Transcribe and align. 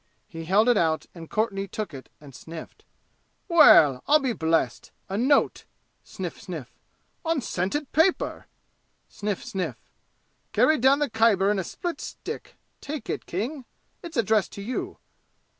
He 0.27 0.45
held 0.45 0.67
it 0.67 0.77
out 0.77 1.05
and 1.13 1.29
Courtenay 1.29 1.67
took 1.67 1.93
it 1.93 2.09
and 2.19 2.33
sniffed. 2.33 2.83
"Well 3.47 4.01
I'll 4.07 4.17
be 4.17 4.33
blessed! 4.33 4.89
A 5.09 5.15
note" 5.15 5.65
sniff 6.03 6.41
sniff 6.41 6.75
"on 7.23 7.39
scented 7.39 7.91
paper!" 7.91 8.47
Sniff 9.07 9.45
sniff! 9.45 9.79
"Carried 10.53 10.81
down 10.81 10.97
the 10.97 11.07
Khyber 11.11 11.51
in 11.51 11.59
a 11.59 11.63
split 11.63 12.01
stick! 12.01 12.55
Take 12.81 13.11
it, 13.11 13.27
King 13.27 13.63
it's 14.01 14.17
addressed 14.17 14.53
to 14.53 14.63
you." 14.63 14.97